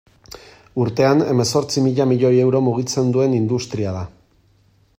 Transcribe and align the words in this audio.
Urtean 0.85 1.19
hemezortzi 1.33 1.83
mila 1.87 2.07
milioi 2.13 2.33
euro 2.47 2.63
mugitzen 2.69 3.13
duen 3.17 3.37
industria 3.41 3.93
da. 3.99 4.05